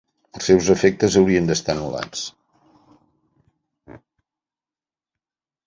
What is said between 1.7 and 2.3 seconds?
anul·lats.